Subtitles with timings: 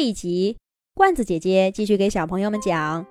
[0.00, 0.56] 这一集，
[0.94, 3.04] 罐子姐姐继续给小朋友们讲《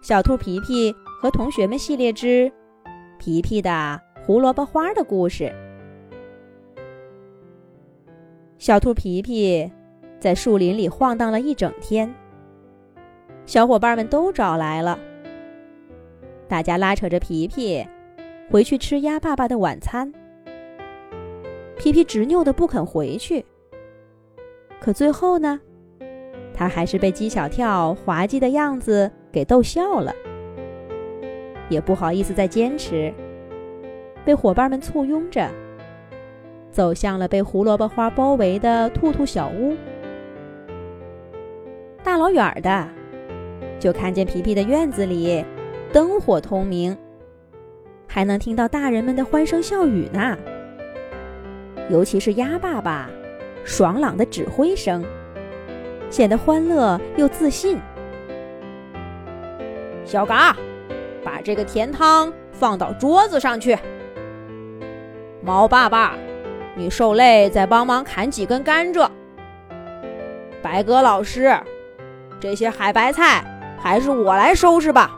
[0.00, 2.50] 小兔皮皮和同学们系列之
[3.18, 5.52] 皮皮的胡萝卜花》的故事。
[8.56, 9.70] 小兔皮皮
[10.18, 12.10] 在树林里晃荡了一整天，
[13.44, 14.98] 小伙伴们都找来了，
[16.48, 17.86] 大家拉扯着皮皮
[18.50, 20.10] 回去吃鸭爸爸的晚餐。
[21.76, 23.44] 皮皮执拗的不肯回去，
[24.80, 25.60] 可最后呢？
[26.60, 30.14] 他还是被鸡小跳滑稽的样子给逗笑了，
[31.70, 33.10] 也不好意思再坚持，
[34.26, 35.48] 被伙伴们簇拥着，
[36.70, 39.74] 走向了被胡萝卜花包围的兔兔小屋。
[42.04, 42.86] 大老远的，
[43.78, 45.42] 就看见皮皮的院子里
[45.90, 46.94] 灯火通明，
[48.06, 50.36] 还能听到大人们的欢声笑语呢。
[51.88, 53.08] 尤其是鸭爸爸
[53.64, 55.02] 爽朗的指挥声。
[56.10, 57.80] 显得欢乐又自信。
[60.04, 60.54] 小嘎，
[61.24, 63.78] 把这个甜汤放到桌子上去。
[65.42, 66.14] 猫爸爸，
[66.74, 69.08] 你受累再帮忙砍几根甘蔗。
[70.60, 71.56] 白鸽老师，
[72.38, 73.42] 这些海白菜
[73.78, 75.10] 还是我来收拾吧。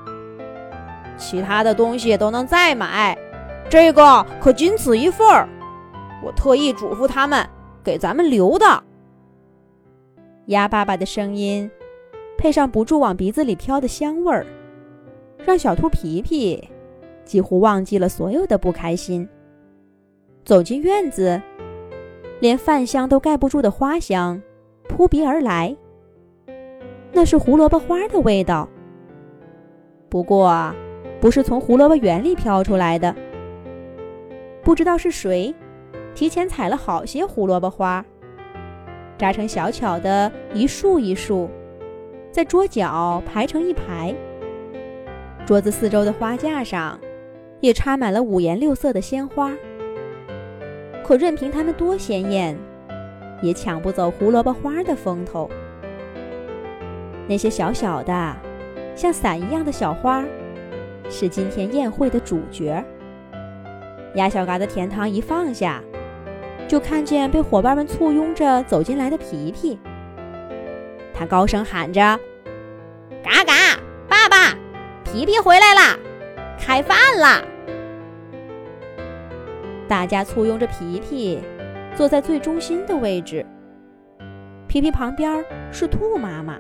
[1.17, 3.17] 其他的东西都能再买，
[3.69, 5.49] 这个可仅此一份儿。
[6.23, 7.49] 我特意嘱咐他们
[7.83, 8.83] 给咱们留的。
[10.47, 11.71] 鸭爸爸的声音，
[12.37, 14.45] 配上不住往鼻子里飘的香味儿，
[15.45, 16.69] 让小兔皮皮
[17.25, 19.29] 几乎忘记了所有的不开心。
[20.45, 21.41] 走进院子，
[22.41, 24.43] 连饭香都盖不住的花香
[24.89, 25.77] 扑鼻而来，
[27.13, 28.69] 那是胡萝卜花的味道。
[30.09, 30.75] 不过，
[31.21, 33.15] 不是从胡萝卜园里飘出来的。
[34.65, 35.55] 不知道是谁，
[36.15, 38.05] 提前采了好些胡萝卜花。
[39.23, 41.49] 扎成小巧的一束一束，
[42.33, 44.13] 在桌角排成一排。
[45.47, 46.99] 桌子四周的花架上，
[47.61, 49.53] 也插满了五颜六色的鲜花。
[51.05, 52.59] 可任凭它们多鲜艳，
[53.41, 55.49] 也抢不走胡萝卜花的风头。
[57.29, 58.37] 那些小小的，
[58.97, 60.25] 像伞一样的小花，
[61.09, 62.85] 是今天宴会的主角。
[64.17, 65.81] 鸭小嘎的甜汤一放下。
[66.73, 69.79] 就看见被伙伴们簇拥着走进来的皮皮，
[71.13, 72.01] 他高声喊着
[73.23, 73.79] ：“嘎嘎，
[74.09, 74.57] 爸爸，
[75.05, 75.99] 皮皮回来啦，
[76.59, 77.43] 开饭啦！”
[79.87, 81.41] 大家簇拥着皮皮，
[81.95, 83.45] 坐在最中心的位置。
[84.67, 86.59] 皮皮旁边是兔妈妈，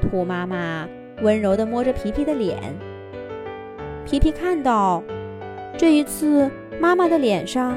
[0.00, 0.88] 兔妈妈
[1.20, 2.56] 温柔地摸着皮皮的脸。
[4.06, 5.02] 皮皮看到，
[5.76, 7.76] 这一次妈妈的脸上。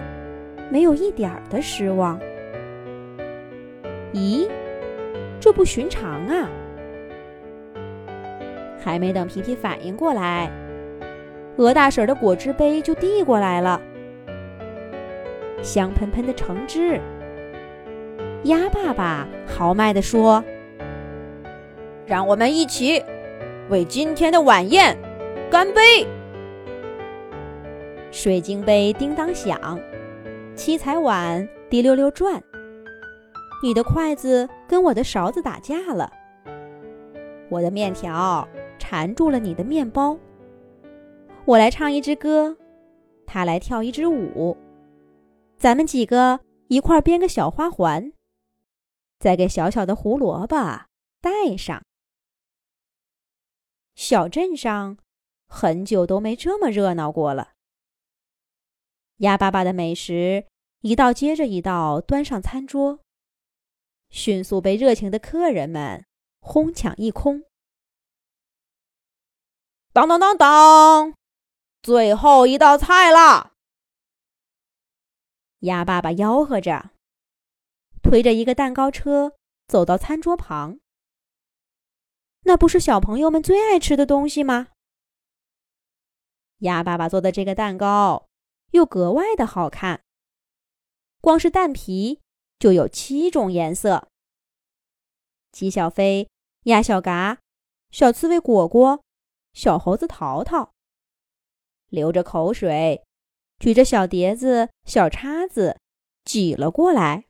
[0.71, 2.17] 没有一点儿的失望。
[4.13, 4.47] 咦，
[5.37, 6.49] 这不寻常啊！
[8.79, 10.49] 还没等皮皮反应过来，
[11.57, 13.81] 鹅大婶的果汁杯就递过来了，
[15.61, 17.01] 香喷喷的橙汁。
[18.45, 20.43] 鸭爸爸豪迈地说
[22.07, 23.03] ：“让我们一起
[23.69, 24.97] 为今天的晚宴
[25.51, 26.07] 干杯！”
[28.09, 29.77] 水晶杯叮当响。
[30.55, 32.41] 七彩碗滴溜溜转，
[33.63, 36.11] 你的筷子跟我的勺子打架了。
[37.49, 38.47] 我的面条
[38.77, 40.17] 缠住了你的面包。
[41.45, 42.55] 我来唱一支歌，
[43.25, 44.55] 他来跳一支舞，
[45.57, 48.11] 咱们几个一块编个小花环，
[49.19, 50.55] 再给小小的胡萝卜
[51.21, 51.81] 戴上。
[53.95, 54.97] 小镇上
[55.47, 57.49] 很久都没这么热闹过了。
[59.21, 60.47] 鸭爸爸的美食
[60.79, 63.01] 一道接着一道端上餐桌，
[64.09, 66.03] 迅速被热情的客人们
[66.39, 67.43] 哄抢一空。
[69.93, 71.13] 当当当当，
[71.83, 73.53] 最后一道菜了！
[75.59, 76.89] 鸭爸爸吆喝着，
[78.01, 79.35] 推着一个蛋糕车
[79.67, 80.79] 走到餐桌旁。
[82.41, 84.69] 那不是小朋友们最爱吃的东西吗？
[86.61, 88.30] 鸭爸爸做的这个蛋糕。
[88.71, 90.01] 又格外的好看。
[91.21, 92.19] 光是蛋皮
[92.59, 94.09] 就有七种颜色。
[95.51, 96.29] 鸡小飞、
[96.63, 97.39] 鸭小嘎、
[97.91, 99.03] 小刺猬果果、
[99.53, 100.73] 小猴子淘淘，
[101.87, 103.03] 流着口水，
[103.59, 105.77] 举着小碟子、小叉子
[106.23, 107.25] 挤了过来。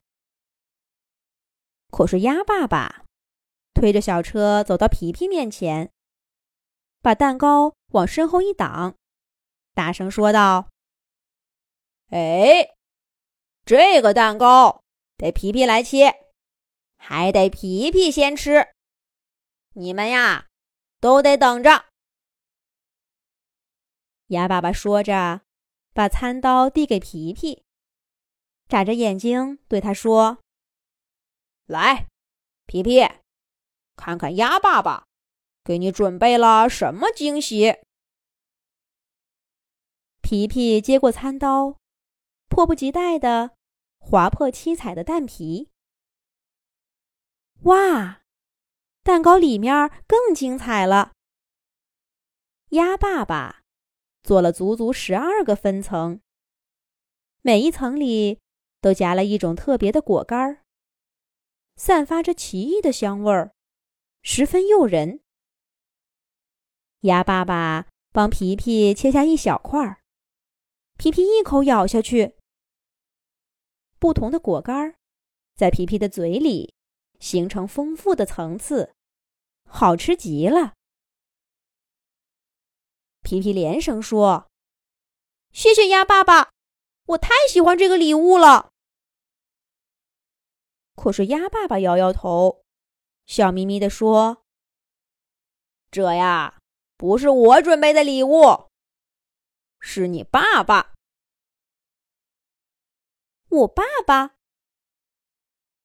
[1.90, 3.04] 可是鸭爸爸
[3.74, 5.92] 推着小车走到皮皮面前，
[7.02, 8.96] 把蛋糕往身后一挡，
[9.74, 10.71] 大声说道。
[12.12, 12.76] 哎，
[13.66, 14.84] 这个蛋糕
[15.16, 16.14] 得皮皮来切，
[16.98, 18.68] 还得皮皮先吃。
[19.76, 20.48] 你们呀，
[21.00, 21.86] 都得等着。”
[24.28, 25.42] 鸭爸爸说着，
[25.94, 27.64] 把餐刀递给皮皮，
[28.68, 30.40] 眨着眼睛对他说
[31.66, 32.08] ：“来，
[32.66, 33.08] 皮皮，
[33.96, 35.06] 看看鸭爸爸
[35.64, 37.78] 给你准备了什么惊喜。”
[40.22, 41.78] 皮皮接过餐刀，
[42.52, 43.52] 迫不及待地
[43.98, 45.70] 划破七彩的蛋皮。
[47.62, 48.24] 哇，
[49.04, 51.14] 蛋糕里面更精彩了！
[52.72, 53.64] 鸭爸爸
[54.22, 56.20] 做了足足十二个分层，
[57.42, 58.42] 每一层里
[58.82, 60.66] 都夹了一种特别的果干
[61.78, 63.54] 散发着奇异的香味儿，
[64.22, 65.22] 十分诱人。
[67.02, 70.02] 鸭爸爸帮皮皮切下一小块儿。
[70.98, 72.36] 皮皮一口咬下去，
[74.02, 74.96] 不同的果干
[75.54, 76.74] 在皮皮的嘴里
[77.20, 78.96] 形成丰富的层次，
[79.70, 80.74] 好吃极了。
[83.22, 84.50] 皮皮连声说
[85.54, 86.50] ：“谢谢鸭爸爸，
[87.10, 88.72] 我太喜欢这个礼物了。”
[90.98, 92.64] 可是鸭爸爸摇摇头，
[93.28, 94.44] 笑眯眯地说
[95.92, 96.60] ：“这呀，
[96.98, 98.72] 不是我准备的礼物，
[99.80, 100.96] 是你爸爸。”
[103.52, 104.32] 我爸爸，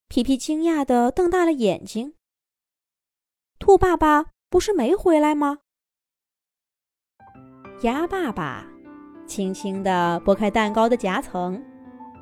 [0.06, 2.14] 皮皮惊讶的瞪大了眼睛。
[3.58, 5.58] 兔爸爸不是没回来吗？
[7.82, 8.64] 鸭爸爸
[9.26, 11.60] 轻轻的拨开蛋糕的夹层，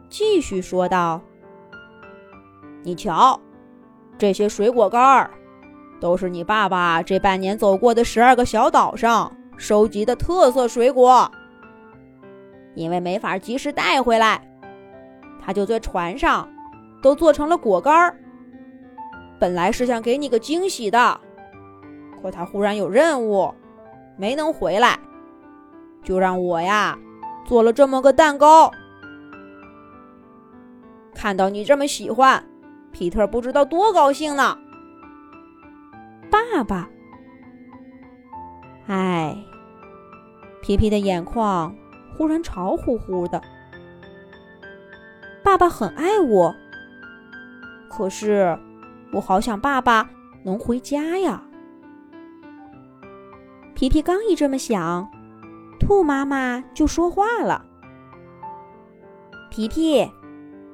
[0.09, 1.21] 继续说道
[2.83, 3.39] ：“你瞧，
[4.17, 5.31] 这些水果干儿，
[6.01, 11.31] 都是你爸爸这半年走过的十二个小岛上收集的特色水果。
[12.75, 14.51] 因为没法及时带回来。”
[15.45, 16.49] 他就在船上，
[17.03, 18.17] 都做成了果干儿。
[19.39, 21.21] 本来是想给你个惊喜的，
[22.23, 23.53] 可他忽然有任务，
[24.17, 24.99] 没能回来，
[26.03, 26.99] 就让我呀
[27.45, 28.71] 做了这么个蛋糕。
[31.15, 32.43] 看到你这么喜欢，
[32.91, 34.57] 皮特不知道多高兴呢。
[36.31, 36.89] 爸爸，
[38.87, 39.37] 哎，
[40.63, 41.75] 皮皮的眼眶
[42.17, 43.43] 忽然潮乎乎的。
[45.45, 46.57] 爸爸很爱我，
[47.91, 48.59] 可是
[49.13, 50.09] 我好想爸爸
[50.43, 51.43] 能回家呀。
[53.75, 55.07] 皮皮刚一这么想，
[55.79, 57.63] 兔妈妈就说话了
[59.53, 60.11] ：“皮皮，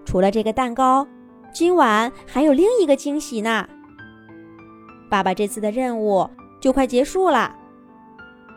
[0.05, 1.05] 除了这个蛋糕，
[1.53, 3.69] 今晚还有另一个惊喜呢。
[5.11, 6.31] 爸爸这次的任务
[6.61, 7.53] 就快结束了，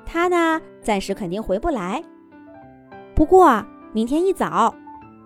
[0.06, 2.04] 他呢暂时肯定回不来，
[3.16, 4.72] 不过明天一早。”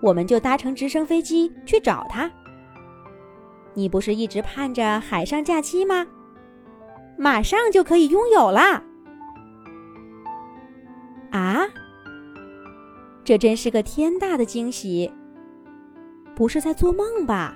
[0.01, 2.29] 我们就搭乘直升飞机去找他。
[3.73, 6.05] 你不是一直盼着海上假期吗？
[7.17, 8.83] 马上就可以拥有啦！
[11.31, 11.67] 啊，
[13.23, 15.11] 这真是个天大的惊喜！
[16.35, 17.55] 不是在做梦吧？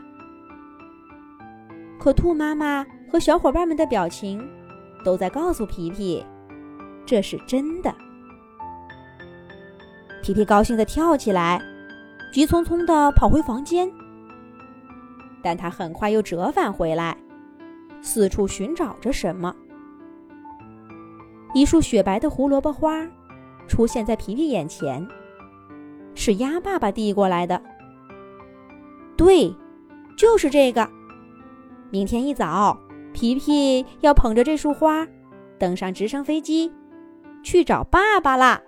[1.99, 4.44] 可兔妈妈和小伙伴们的表情
[5.05, 6.25] 都在告诉皮皮，
[7.05, 7.94] 这是真的。
[10.23, 11.61] 皮皮高兴的跳起来。
[12.31, 13.92] 急匆匆的跑回房间，
[15.44, 17.18] 但他很快又折返回来，
[18.01, 19.54] 四处寻找着什么。
[21.54, 23.06] 一束雪白的胡萝卜花
[23.68, 25.06] 出现在皮皮眼前，
[26.16, 27.61] 是鸭爸爸递过来的。
[29.18, 29.54] 对，
[30.18, 30.90] 就是这个。
[31.90, 32.80] 明天一早，
[33.11, 35.06] 皮皮要捧着这束花，
[35.59, 36.71] 登上直升飞机，
[37.44, 38.61] 去找爸爸啦。